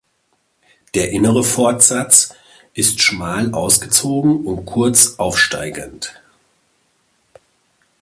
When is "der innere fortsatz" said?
0.95-2.33